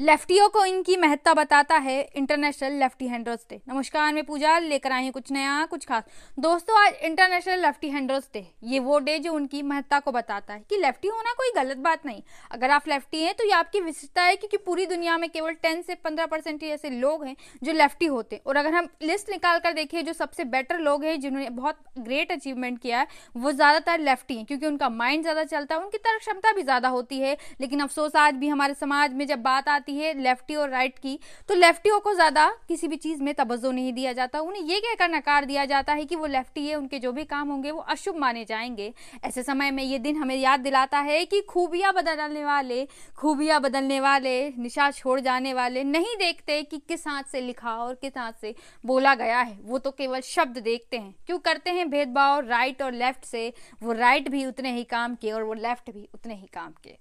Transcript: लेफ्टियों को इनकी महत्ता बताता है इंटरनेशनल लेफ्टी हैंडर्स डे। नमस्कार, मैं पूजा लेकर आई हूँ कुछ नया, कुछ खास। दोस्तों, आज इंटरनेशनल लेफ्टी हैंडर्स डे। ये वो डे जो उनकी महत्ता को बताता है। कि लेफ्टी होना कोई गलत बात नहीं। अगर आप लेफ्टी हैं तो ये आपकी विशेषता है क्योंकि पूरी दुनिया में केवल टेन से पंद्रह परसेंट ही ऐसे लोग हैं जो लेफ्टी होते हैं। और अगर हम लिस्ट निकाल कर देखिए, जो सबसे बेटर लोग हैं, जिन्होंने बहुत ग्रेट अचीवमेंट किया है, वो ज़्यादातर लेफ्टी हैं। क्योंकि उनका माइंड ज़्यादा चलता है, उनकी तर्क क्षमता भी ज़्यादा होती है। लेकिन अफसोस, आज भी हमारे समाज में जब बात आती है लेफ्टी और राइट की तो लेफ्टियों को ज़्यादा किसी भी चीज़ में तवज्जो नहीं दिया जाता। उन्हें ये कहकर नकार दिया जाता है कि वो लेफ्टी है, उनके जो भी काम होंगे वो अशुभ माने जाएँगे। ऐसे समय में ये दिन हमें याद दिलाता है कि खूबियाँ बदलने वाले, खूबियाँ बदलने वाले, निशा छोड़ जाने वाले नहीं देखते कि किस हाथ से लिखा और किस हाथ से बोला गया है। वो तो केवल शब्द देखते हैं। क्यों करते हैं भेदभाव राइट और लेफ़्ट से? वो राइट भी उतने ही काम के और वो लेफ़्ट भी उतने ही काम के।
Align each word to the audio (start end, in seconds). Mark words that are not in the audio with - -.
लेफ्टियों 0.00 0.48
को 0.48 0.64
इनकी 0.64 0.96
महत्ता 0.96 1.32
बताता 1.34 1.76
है 1.76 2.00
इंटरनेशनल 2.16 2.72
लेफ्टी 2.72 3.06
हैंडर्स 3.08 3.44
डे। 3.50 3.60
नमस्कार, 3.68 4.12
मैं 4.14 4.22
पूजा 4.24 4.56
लेकर 4.58 4.92
आई 4.92 5.04
हूँ 5.04 5.10
कुछ 5.12 5.32
नया, 5.32 5.64
कुछ 5.66 5.84
खास। 5.84 6.04
दोस्तों, 6.38 6.78
आज 6.78 6.94
इंटरनेशनल 7.04 7.60
लेफ्टी 7.62 7.88
हैंडर्स 7.90 8.28
डे। 8.34 8.44
ये 8.64 8.78
वो 8.78 8.98
डे 8.98 9.18
जो 9.18 9.32
उनकी 9.32 9.60
महत्ता 9.62 9.98
को 10.00 10.12
बताता 10.12 10.54
है। 10.54 10.60
कि 10.70 10.76
लेफ्टी 10.76 11.08
होना 11.08 11.32
कोई 11.32 11.50
गलत 11.56 11.76
बात 11.78 12.06
नहीं। 12.06 12.22
अगर 12.50 12.70
आप 12.70 12.88
लेफ्टी 12.88 13.22
हैं 13.22 13.34
तो 13.34 13.44
ये 13.44 13.52
आपकी 13.52 13.80
विशेषता 13.80 14.22
है 14.22 14.36
क्योंकि 14.36 14.56
पूरी 14.56 14.86
दुनिया 14.86 15.18
में 15.18 15.28
केवल 15.30 15.52
टेन 15.52 15.82
से 15.82 15.94
पंद्रह 15.94 16.26
परसेंट 16.26 16.62
ही 16.62 16.70
ऐसे 16.70 16.90
लोग 16.90 17.24
हैं 17.24 17.36
जो 17.62 17.72
लेफ्टी 17.72 18.06
होते 18.06 18.36
हैं। 18.36 18.42
और 18.46 18.56
अगर 18.56 18.74
हम 18.74 18.88
लिस्ट 19.02 19.30
निकाल 19.30 19.58
कर 19.58 19.72
देखिए, 19.72 20.02
जो 20.02 20.12
सबसे 20.12 20.44
बेटर 20.46 20.78
लोग 20.78 21.04
हैं, 21.04 21.18
जिन्होंने 21.20 21.50
बहुत 21.50 21.82
ग्रेट 21.98 22.32
अचीवमेंट 22.32 22.80
किया 22.80 23.00
है, 23.00 23.06
वो 23.36 23.52
ज़्यादातर 23.52 24.00
लेफ्टी 24.00 24.36
हैं। 24.36 24.46
क्योंकि 24.46 24.66
उनका 24.66 24.88
माइंड 24.88 25.22
ज़्यादा 25.22 25.44
चलता 25.44 25.74
है, 25.74 25.80
उनकी 25.82 25.98
तर्क 25.98 26.20
क्षमता 26.20 26.52
भी 26.52 26.62
ज़्यादा 26.62 26.88
होती 26.88 27.18
है। 27.18 27.36
लेकिन 27.60 27.80
अफसोस, 27.80 28.16
आज 28.16 28.34
भी 28.34 28.48
हमारे 28.48 28.74
समाज 28.76 29.14
में 29.14 29.26
जब 29.26 29.42
बात 29.42 29.68
आती 29.68 29.88
है 29.96 30.12
लेफ्टी 30.20 30.54
और 30.54 30.68
राइट 30.70 30.98
की 30.98 31.18
तो 31.48 31.54
लेफ्टियों 31.54 31.98
को 32.00 32.14
ज़्यादा 32.14 32.48
किसी 32.68 32.88
भी 32.88 32.96
चीज़ 32.98 33.22
में 33.22 33.32
तवज्जो 33.34 33.70
नहीं 33.72 33.92
दिया 33.92 34.12
जाता। 34.12 34.40
उन्हें 34.40 34.62
ये 34.62 34.80
कहकर 34.80 35.08
नकार 35.10 35.44
दिया 35.44 35.64
जाता 35.64 35.92
है 35.92 36.04
कि 36.04 36.16
वो 36.16 36.26
लेफ्टी 36.26 36.66
है, 36.66 36.74
उनके 36.74 36.98
जो 36.98 37.12
भी 37.12 37.24
काम 37.24 37.48
होंगे 37.48 37.70
वो 37.70 37.80
अशुभ 37.80 38.16
माने 38.16 38.44
जाएँगे। 38.44 38.92
ऐसे 39.24 39.42
समय 39.42 39.70
में 39.70 39.82
ये 39.84 39.98
दिन 39.98 40.16
हमें 40.16 40.34
याद 40.36 40.60
दिलाता 40.60 40.98
है 41.00 41.24
कि 41.24 41.40
खूबियाँ 41.40 41.92
बदलने 41.94 42.44
वाले, 42.44 42.86
खूबियाँ 43.16 43.60
बदलने 43.60 44.00
वाले, 44.00 44.38
निशा 44.52 44.90
छोड़ 44.90 45.18
जाने 45.20 45.54
वाले 45.54 45.84
नहीं 45.84 46.16
देखते 46.16 46.62
कि 46.62 46.78
किस 46.88 47.06
हाथ 47.06 47.30
से 47.32 47.40
लिखा 47.40 47.74
और 47.76 47.94
किस 47.94 48.16
हाथ 48.18 48.40
से 48.40 48.54
बोला 48.84 49.14
गया 49.14 49.40
है। 49.40 49.58
वो 49.62 49.78
तो 49.78 49.90
केवल 49.90 50.20
शब्द 50.20 50.58
देखते 50.58 50.98
हैं। 50.98 51.14
क्यों 51.26 51.38
करते 51.40 51.70
हैं 51.70 51.88
भेदभाव 51.90 52.48
राइट 52.48 52.82
और 52.82 52.92
लेफ़्ट 52.94 53.24
से? 53.24 53.52
वो 53.82 53.92
राइट 53.92 54.28
भी 54.28 54.44
उतने 54.46 54.72
ही 54.72 54.84
काम 54.86 55.14
के 55.14 55.32
और 55.32 55.42
वो 55.42 55.54
लेफ़्ट 55.54 55.90
भी 55.90 56.08
उतने 56.14 56.34
ही 56.34 56.46
काम 56.46 56.72
के। 56.84 56.96